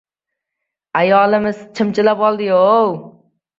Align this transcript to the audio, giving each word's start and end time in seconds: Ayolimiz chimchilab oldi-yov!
Ayolimiz 1.01 1.61
chimchilab 1.81 2.25
oldi-yov! 2.33 2.93